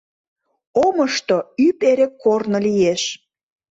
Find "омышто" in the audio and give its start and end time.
0.85-1.37